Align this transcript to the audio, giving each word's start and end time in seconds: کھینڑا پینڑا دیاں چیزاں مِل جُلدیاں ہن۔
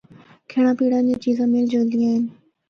کھینڑا 0.49 0.71
پینڑا 0.77 0.99
دیاں 1.05 1.19
چیزاں 1.23 1.47
مِل 1.53 1.65
جُلدیاں 1.71 2.11
ہن۔ 2.13 2.23